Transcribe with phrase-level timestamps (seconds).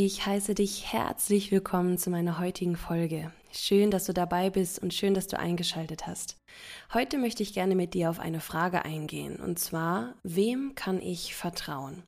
[0.00, 3.32] Ich heiße dich herzlich willkommen zu meiner heutigen Folge.
[3.50, 6.36] Schön, dass du dabei bist und schön, dass du eingeschaltet hast.
[6.94, 11.34] Heute möchte ich gerne mit dir auf eine Frage eingehen, und zwar, wem kann ich
[11.34, 12.04] vertrauen?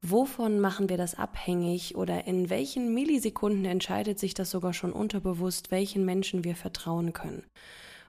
[0.00, 5.70] Wovon machen wir das abhängig oder in welchen Millisekunden entscheidet sich das sogar schon unterbewusst,
[5.70, 7.44] welchen Menschen wir vertrauen können?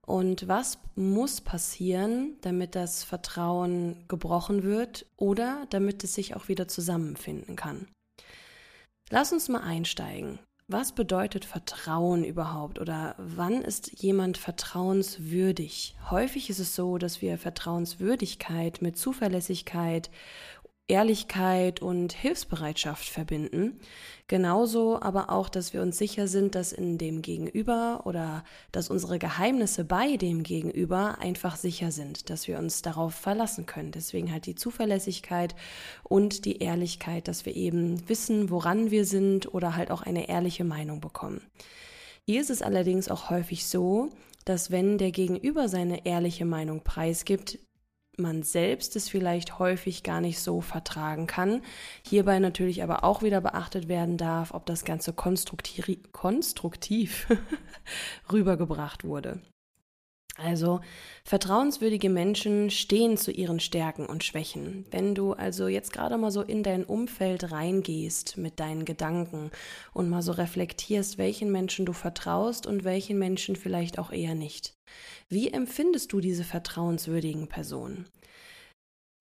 [0.07, 6.67] Und was muss passieren, damit das Vertrauen gebrochen wird oder damit es sich auch wieder
[6.67, 7.85] zusammenfinden kann?
[9.09, 10.39] Lass uns mal einsteigen.
[10.67, 15.95] Was bedeutet Vertrauen überhaupt oder wann ist jemand vertrauenswürdig?
[16.09, 20.09] Häufig ist es so, dass wir Vertrauenswürdigkeit mit Zuverlässigkeit
[20.87, 23.79] Ehrlichkeit und Hilfsbereitschaft verbinden.
[24.27, 29.17] Genauso aber auch, dass wir uns sicher sind, dass in dem Gegenüber oder dass unsere
[29.17, 33.91] Geheimnisse bei dem Gegenüber einfach sicher sind, dass wir uns darauf verlassen können.
[33.91, 35.55] Deswegen halt die Zuverlässigkeit
[36.03, 40.65] und die Ehrlichkeit, dass wir eben wissen, woran wir sind oder halt auch eine ehrliche
[40.65, 41.41] Meinung bekommen.
[42.25, 44.09] Hier ist es allerdings auch häufig so,
[44.45, 47.59] dass wenn der Gegenüber seine ehrliche Meinung preisgibt,
[48.17, 51.61] man selbst es vielleicht häufig gar nicht so vertragen kann.
[52.05, 57.27] Hierbei natürlich aber auch wieder beachtet werden darf, ob das Ganze konstruktiv,
[58.31, 59.41] rübergebracht wurde.
[60.35, 60.81] Also
[61.23, 64.85] vertrauenswürdige Menschen stehen zu ihren Stärken und Schwächen.
[64.89, 69.51] Wenn du also jetzt gerade mal so in dein Umfeld reingehst mit deinen Gedanken
[69.93, 74.75] und mal so reflektierst, welchen Menschen du vertraust und welchen Menschen vielleicht auch eher nicht.
[75.29, 78.07] Wie empfindest du diese vertrauenswürdigen Personen?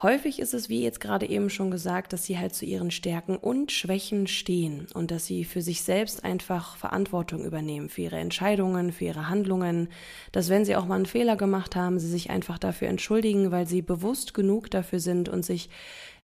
[0.03, 3.37] Häufig ist es, wie jetzt gerade eben schon gesagt, dass sie halt zu ihren Stärken
[3.37, 8.91] und Schwächen stehen und dass sie für sich selbst einfach Verantwortung übernehmen für ihre Entscheidungen,
[8.91, 9.91] für ihre Handlungen,
[10.33, 13.69] dass wenn sie auch mal einen Fehler gemacht haben, sie sich einfach dafür entschuldigen, weil
[13.69, 15.71] sie bewusst genug dafür sind und sich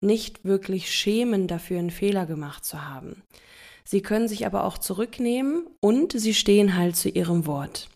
[0.00, 3.22] nicht wirklich schämen, dafür einen Fehler gemacht zu haben.
[3.84, 7.90] Sie können sich aber auch zurücknehmen und sie stehen halt zu ihrem Wort.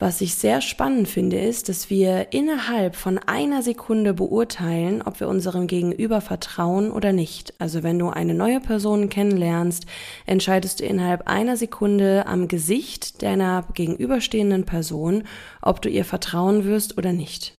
[0.00, 5.26] Was ich sehr spannend finde, ist, dass wir innerhalb von einer Sekunde beurteilen, ob wir
[5.26, 7.52] unserem Gegenüber vertrauen oder nicht.
[7.58, 9.86] Also wenn du eine neue Person kennenlernst,
[10.24, 15.24] entscheidest du innerhalb einer Sekunde am Gesicht deiner gegenüberstehenden Person,
[15.62, 17.54] ob du ihr vertrauen wirst oder nicht.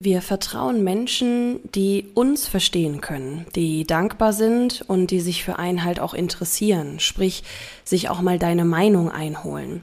[0.00, 5.84] Wir vertrauen Menschen, die uns verstehen können, die dankbar sind und die sich für einen
[5.84, 7.42] halt auch interessieren, sprich
[7.84, 9.82] sich auch mal deine Meinung einholen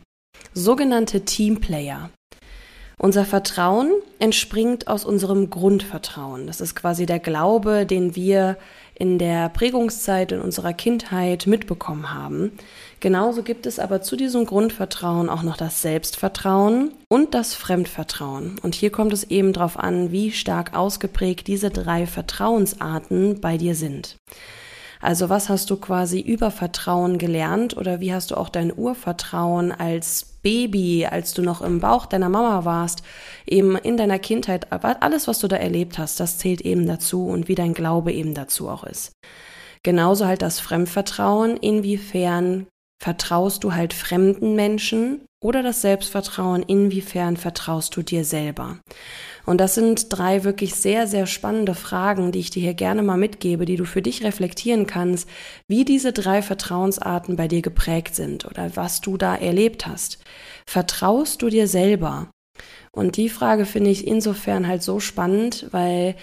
[0.53, 2.09] sogenannte Teamplayer.
[2.97, 6.47] Unser Vertrauen entspringt aus unserem Grundvertrauen.
[6.47, 8.57] Das ist quasi der Glaube, den wir
[8.97, 12.53] in der Prägungszeit in unserer Kindheit mitbekommen haben.
[13.01, 18.57] Genauso gibt es aber zu diesem Grundvertrauen auch noch das Selbstvertrauen und das Fremdvertrauen.
[18.63, 23.75] Und hier kommt es eben darauf an, wie stark ausgeprägt diese drei Vertrauensarten bei dir
[23.75, 24.15] sind.
[25.05, 29.71] Also was hast du quasi über Vertrauen gelernt oder wie hast du auch dein Urvertrauen
[29.71, 33.03] als Baby, als du noch im Bauch deiner Mama warst,
[33.45, 37.47] eben in deiner Kindheit, alles, was du da erlebt hast, das zählt eben dazu und
[37.47, 39.11] wie dein Glaube eben dazu auch ist.
[39.83, 42.65] Genauso halt das Fremdvertrauen, inwiefern
[42.99, 48.79] vertraust du halt fremden Menschen oder das Selbstvertrauen, inwiefern vertraust du dir selber.
[49.45, 53.15] Und das sind drei wirklich sehr, sehr spannende Fragen, die ich dir hier gerne mal
[53.15, 55.29] mitgebe, die du für dich reflektieren kannst,
[55.67, 60.17] wie diese drei Vertrauensarten bei dir geprägt sind oder was du da erlebt hast.
[60.67, 62.31] Vertraust du dir selber?
[62.91, 66.15] Und die Frage finde ich insofern halt so spannend, weil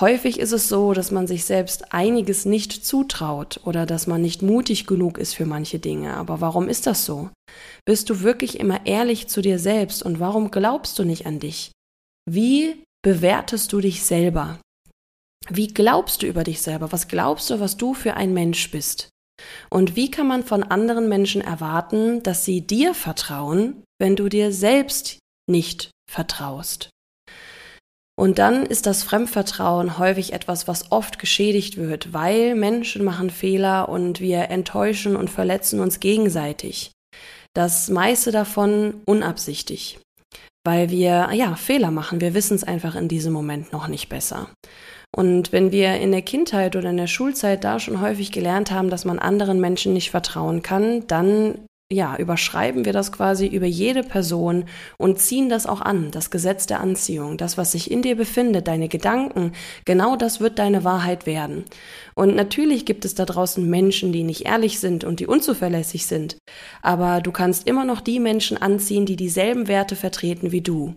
[0.00, 4.42] häufig ist es so, dass man sich selbst einiges nicht zutraut oder dass man nicht
[4.42, 6.16] mutig genug ist für manche Dinge.
[6.16, 7.30] Aber warum ist das so?
[7.84, 11.72] Bist du wirklich immer ehrlich zu dir selbst und warum glaubst du nicht an dich?
[12.28, 14.58] Wie bewertest du dich selber?
[15.50, 16.90] Wie glaubst du über dich selber?
[16.90, 19.10] Was glaubst du, was du für ein Mensch bist?
[19.68, 24.52] Und wie kann man von anderen Menschen erwarten, dass sie dir vertrauen, wenn du dir
[24.52, 26.90] selbst nicht vertraust?
[28.16, 33.88] Und dann ist das Fremdvertrauen häufig etwas, was oft geschädigt wird, weil Menschen machen Fehler
[33.88, 36.92] und wir enttäuschen und verletzen uns gegenseitig.
[37.54, 39.98] Das meiste davon unabsichtlich,
[40.64, 42.20] weil wir ja Fehler machen.
[42.20, 44.48] Wir wissen es einfach in diesem Moment noch nicht besser.
[45.14, 48.90] Und wenn wir in der Kindheit oder in der Schulzeit da schon häufig gelernt haben,
[48.90, 54.02] dass man anderen Menschen nicht vertrauen kann, dann ja, überschreiben wir das quasi über jede
[54.02, 54.64] Person
[54.96, 58.68] und ziehen das auch an, das Gesetz der Anziehung, das, was sich in dir befindet,
[58.68, 59.52] deine Gedanken,
[59.84, 61.64] genau das wird deine Wahrheit werden.
[62.14, 66.38] Und natürlich gibt es da draußen Menschen, die nicht ehrlich sind und die unzuverlässig sind,
[66.80, 70.94] aber du kannst immer noch die Menschen anziehen, die dieselben Werte vertreten wie du.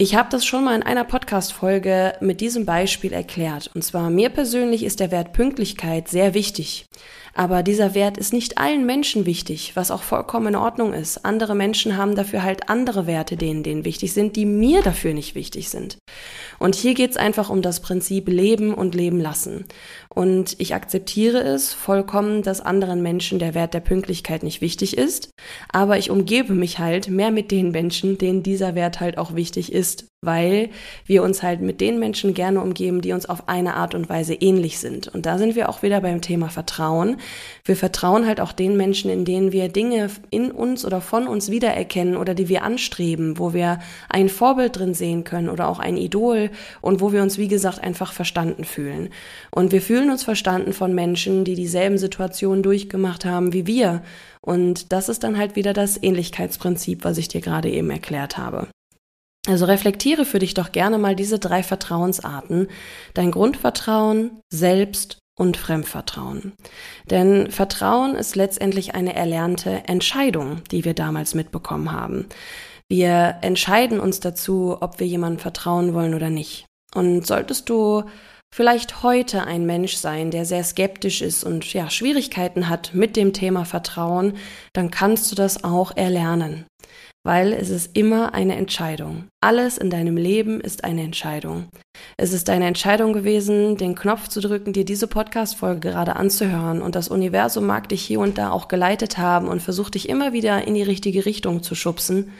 [0.00, 3.68] Ich habe das schon mal in einer Podcast-Folge mit diesem Beispiel erklärt.
[3.74, 6.86] Und zwar mir persönlich ist der Wert Pünktlichkeit sehr wichtig.
[7.34, 11.24] Aber dieser Wert ist nicht allen Menschen wichtig, was auch vollkommen in Ordnung ist.
[11.24, 15.34] Andere Menschen haben dafür halt andere Werte, denen denen wichtig sind, die mir dafür nicht
[15.34, 15.98] wichtig sind.
[16.60, 19.64] Und hier geht es einfach um das Prinzip Leben und Leben lassen.
[20.08, 25.30] Und ich akzeptiere es vollkommen, dass anderen Menschen der Wert der Pünktlichkeit nicht wichtig ist.
[25.70, 29.72] Aber ich umgebe mich halt mehr mit den Menschen, denen dieser Wert halt auch wichtig
[29.72, 30.70] ist weil
[31.06, 34.34] wir uns halt mit den Menschen gerne umgeben, die uns auf eine Art und Weise
[34.34, 35.06] ähnlich sind.
[35.06, 37.18] Und da sind wir auch wieder beim Thema Vertrauen.
[37.64, 41.52] Wir vertrauen halt auch den Menschen, in denen wir Dinge in uns oder von uns
[41.52, 43.78] wiedererkennen oder die wir anstreben, wo wir
[44.08, 46.50] ein Vorbild drin sehen können oder auch ein Idol
[46.80, 49.10] und wo wir uns, wie gesagt, einfach verstanden fühlen.
[49.52, 54.02] Und wir fühlen uns verstanden von Menschen, die dieselben Situationen durchgemacht haben wie wir.
[54.40, 58.66] Und das ist dann halt wieder das Ähnlichkeitsprinzip, was ich dir gerade eben erklärt habe.
[59.48, 62.68] Also reflektiere für dich doch gerne mal diese drei Vertrauensarten.
[63.14, 66.52] Dein Grundvertrauen, Selbst und Fremdvertrauen.
[67.10, 72.26] Denn Vertrauen ist letztendlich eine erlernte Entscheidung, die wir damals mitbekommen haben.
[72.90, 76.66] Wir entscheiden uns dazu, ob wir jemandem vertrauen wollen oder nicht.
[76.94, 78.02] Und solltest du
[78.54, 83.32] vielleicht heute ein Mensch sein, der sehr skeptisch ist und ja, Schwierigkeiten hat mit dem
[83.32, 84.34] Thema Vertrauen,
[84.74, 86.66] dann kannst du das auch erlernen
[87.28, 89.24] weil es ist immer eine Entscheidung.
[89.42, 91.66] Alles in deinem Leben ist eine Entscheidung.
[92.16, 96.94] Es ist deine Entscheidung gewesen, den Knopf zu drücken, dir diese Podcast-Folge gerade anzuhören und
[96.94, 100.66] das Universum mag dich hier und da auch geleitet haben und versucht dich immer wieder
[100.66, 102.32] in die richtige Richtung zu schubsen.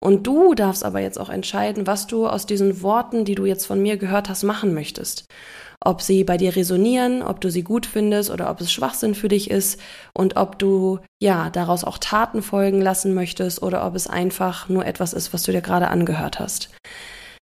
[0.00, 3.66] Und du darfst aber jetzt auch entscheiden, was du aus diesen Worten, die du jetzt
[3.66, 5.24] von mir gehört hast, machen möchtest
[5.84, 9.28] ob sie bei dir resonieren, ob du sie gut findest oder ob es Schwachsinn für
[9.28, 9.78] dich ist
[10.14, 14.86] und ob du ja daraus auch Taten folgen lassen möchtest oder ob es einfach nur
[14.86, 16.70] etwas ist, was du dir gerade angehört hast.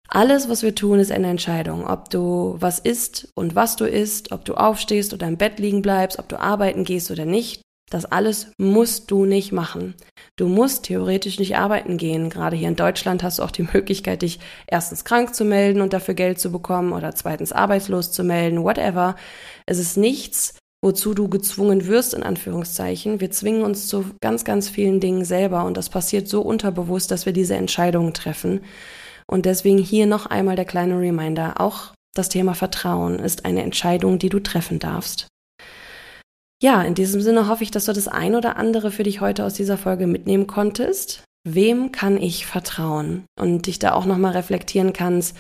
[0.10, 1.86] Alles, was wir tun, ist eine Entscheidung.
[1.86, 5.82] Ob du was isst und was du isst, ob du aufstehst oder im Bett liegen
[5.82, 9.96] bleibst, ob du arbeiten gehst oder nicht, das alles musst du nicht machen.
[10.36, 12.30] Du musst theoretisch nicht arbeiten gehen.
[12.30, 15.94] Gerade hier in Deutschland hast du auch die Möglichkeit, dich erstens krank zu melden und
[15.94, 19.16] dafür Geld zu bekommen oder zweitens arbeitslos zu melden, whatever.
[19.66, 23.22] Es ist nichts, wozu du gezwungen wirst, in Anführungszeichen.
[23.22, 27.26] Wir zwingen uns zu ganz, ganz vielen Dingen selber und das passiert so unterbewusst, dass
[27.26, 28.62] wir diese Entscheidungen treffen.
[29.28, 31.60] Und deswegen hier noch einmal der kleine Reminder.
[31.60, 35.28] Auch das Thema Vertrauen ist eine Entscheidung, die du treffen darfst.
[36.62, 39.46] Ja, in diesem Sinne hoffe ich, dass du das ein oder andere für dich heute
[39.46, 41.24] aus dieser Folge mitnehmen konntest.
[41.48, 43.26] Wem kann ich vertrauen?
[43.40, 45.38] Und dich da auch nochmal reflektieren kannst,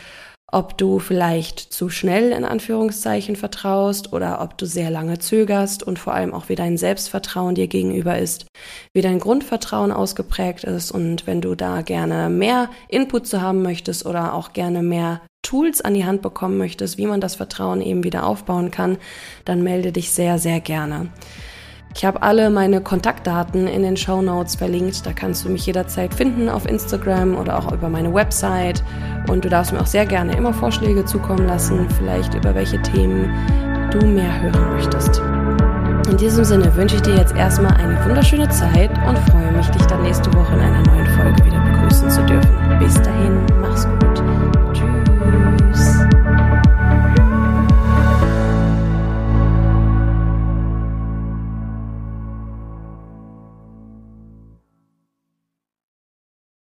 [0.49, 5.99] ob du vielleicht zu schnell in Anführungszeichen vertraust oder ob du sehr lange zögerst und
[5.99, 8.45] vor allem auch wie dein Selbstvertrauen dir gegenüber ist,
[8.93, 14.05] wie dein Grundvertrauen ausgeprägt ist und wenn du da gerne mehr Input zu haben möchtest
[14.05, 18.03] oder auch gerne mehr Tools an die Hand bekommen möchtest, wie man das Vertrauen eben
[18.03, 18.97] wieder aufbauen kann,
[19.45, 21.09] dann melde dich sehr, sehr gerne.
[21.95, 25.05] Ich habe alle meine Kontaktdaten in den Show Notes verlinkt.
[25.05, 28.83] Da kannst du mich jederzeit finden auf Instagram oder auch über meine Website.
[29.29, 33.33] Und du darfst mir auch sehr gerne immer Vorschläge zukommen lassen, vielleicht über welche Themen
[33.91, 35.21] du mehr hören möchtest.
[36.11, 39.85] In diesem Sinne wünsche ich dir jetzt erstmal eine wunderschöne Zeit und freue mich, dich
[39.87, 40.76] dann nächste Woche in einer